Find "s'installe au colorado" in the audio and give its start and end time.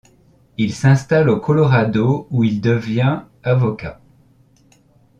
0.73-2.25